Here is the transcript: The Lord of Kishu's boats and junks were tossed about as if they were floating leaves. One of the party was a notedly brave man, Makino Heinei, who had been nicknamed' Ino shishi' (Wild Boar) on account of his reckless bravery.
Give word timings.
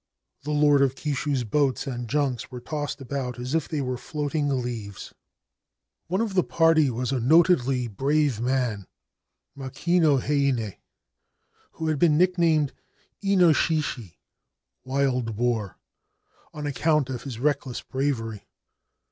The 0.41 0.49
Lord 0.49 0.81
of 0.81 0.95
Kishu's 0.95 1.43
boats 1.43 1.85
and 1.85 2.07
junks 2.07 2.49
were 2.49 2.59
tossed 2.59 3.01
about 3.01 3.37
as 3.37 3.53
if 3.53 3.69
they 3.69 3.81
were 3.81 3.99
floating 3.99 4.49
leaves. 4.49 5.13
One 6.07 6.21
of 6.21 6.33
the 6.33 6.43
party 6.43 6.89
was 6.89 7.11
a 7.11 7.19
notedly 7.19 7.87
brave 7.87 8.41
man, 8.41 8.87
Makino 9.55 10.19
Heinei, 10.19 10.77
who 11.73 11.87
had 11.89 11.99
been 11.99 12.17
nicknamed' 12.17 12.73
Ino 13.23 13.53
shishi' 13.53 14.15
(Wild 14.85 15.35
Boar) 15.35 15.77
on 16.51 16.65
account 16.65 17.11
of 17.11 17.21
his 17.21 17.37
reckless 17.37 17.83
bravery. 17.83 18.47